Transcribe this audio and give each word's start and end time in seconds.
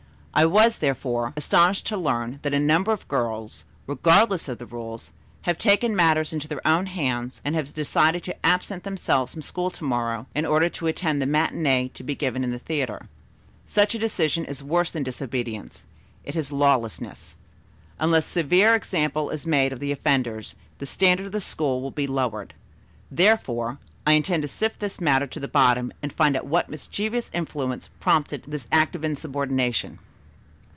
I 0.33 0.45
was, 0.45 0.77
therefore, 0.77 1.33
astonished 1.35 1.85
to 1.87 1.97
learn 1.97 2.39
that 2.43 2.53
a 2.53 2.59
number 2.59 2.93
of 2.93 3.07
girls, 3.09 3.65
regardless 3.85 4.47
of 4.47 4.71
rules, 4.71 5.11
have 5.41 5.57
taken 5.57 5.93
matters 5.93 6.31
into 6.31 6.47
their 6.47 6.65
own 6.65 6.85
hands 6.85 7.41
and 7.43 7.53
have 7.53 7.73
decided 7.73 8.23
to 8.23 8.45
absent 8.45 8.83
themselves 8.85 9.33
from 9.33 9.41
school 9.41 9.69
to 9.71 9.83
morrow 9.83 10.27
in 10.33 10.45
order 10.45 10.69
to 10.69 10.87
attend 10.87 11.21
the 11.21 11.25
matinée 11.27 11.91
to 11.93 12.01
be 12.03 12.15
given 12.15 12.45
in 12.45 12.51
the 12.51 12.57
theatre. 12.59 13.09
Such 13.65 13.93
a 13.93 13.99
decision 13.99 14.45
is 14.45 14.63
worse 14.63 14.89
than 14.91 15.03
disobedience 15.03 15.85
it 16.23 16.37
is 16.37 16.49
lawlessness. 16.49 17.35
Unless 17.99 18.25
a 18.27 18.31
severe 18.31 18.73
example 18.73 19.31
is 19.31 19.45
made 19.45 19.73
of 19.73 19.81
the 19.81 19.91
offenders, 19.91 20.55
the 20.79 20.85
standard 20.85 21.25
of 21.25 21.33
the 21.33 21.41
school 21.41 21.81
will 21.81 21.91
be 21.91 22.07
lowered. 22.07 22.53
Therefore, 23.11 23.79
I 24.07 24.13
intend 24.13 24.43
to 24.43 24.47
sift 24.47 24.79
this 24.79 25.01
matter 25.01 25.27
to 25.27 25.41
the 25.41 25.49
bottom 25.49 25.91
and 26.01 26.13
find 26.13 26.37
out 26.37 26.45
what 26.45 26.69
mischievous 26.69 27.29
influence 27.33 27.89
prompted 27.99 28.45
this 28.47 28.65
act 28.71 28.95
of 28.95 29.03
insubordination. 29.03 29.99